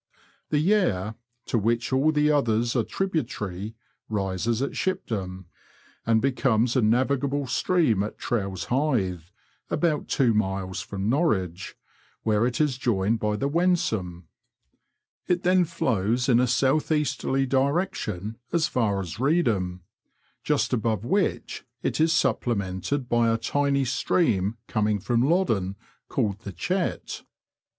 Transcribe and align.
The 0.49 0.57
Yare, 0.57 1.13
to 1.45 1.59
which 1.59 1.93
all 1.93 2.11
the 2.11 2.31
others 2.31 2.75
are 2.75 2.81
tributary, 2.83 3.75
rises 4.09 4.59
at 4.63 4.71
Shipdham, 4.71 5.45
and 6.07 6.19
becomes 6.23 6.75
a 6.75 6.81
navigable 6.81 7.45
stream 7.45 8.01
at 8.01 8.17
Trowse 8.17 8.63
Hythe, 8.69 9.25
about 9.69 10.07
two 10.07 10.33
miles 10.33 10.81
from 10.81 11.07
Norwich, 11.07 11.77
where 12.23 12.47
it 12.47 12.59
is 12.59 12.79
joined 12.79 13.19
by 13.19 13.35
the 13.35 13.47
Wensum. 13.47 14.23
It 15.27 15.43
then 15.43 15.65
flows 15.65 16.27
in 16.27 16.39
a 16.39 16.47
south 16.47 16.91
easterly 16.91 17.45
direction 17.45 18.37
as 18.51 18.67
far 18.67 19.01
as 19.01 19.17
Keedham, 19.17 19.81
just 20.43 20.73
above 20.73 21.05
which 21.05 21.63
it 21.83 22.01
is 22.01 22.11
supplemented 22.11 23.07
by 23.07 23.27
a 23.27 23.31
y 23.33 23.35
Google 23.35 23.37
1 23.37 23.37
INTKODUCTORY. 23.37 23.41
3 23.43 23.61
tiny 23.69 23.85
stream 23.85 24.57
comkig 24.67 25.03
from 25.03 25.21
Loddon, 25.21 25.75
called 26.07 26.39
the 26.39 26.51
Chet. 26.51 27.21